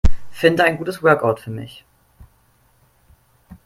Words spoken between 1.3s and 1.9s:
für mich.